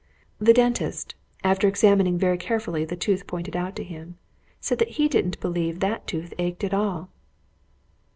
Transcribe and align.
The 0.39 0.51
dentist, 0.51 1.13
after 1.43 1.67
examining 1.67 2.17
very 2.17 2.35
carefully 2.39 2.85
the 2.85 2.95
tooth 2.95 3.27
pointed 3.27 3.55
out 3.55 3.75
to 3.75 3.83
him, 3.83 4.17
said 4.59 4.79
that 4.79 4.87
he 4.97 5.07
didn't 5.07 5.39
believe 5.39 5.79
that 5.79 6.07
tooth 6.07 6.33
ached 6.39 6.63
at 6.63 6.73
all. 6.73 7.11